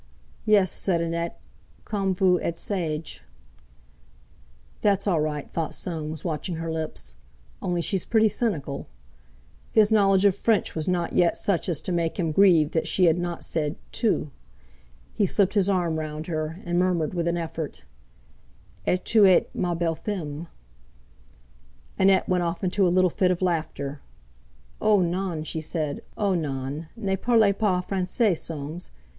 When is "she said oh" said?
25.43-26.33